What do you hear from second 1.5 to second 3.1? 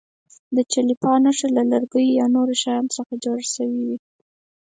له لرګیو یا نورو شیانو